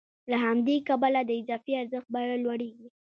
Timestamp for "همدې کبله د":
0.45-1.31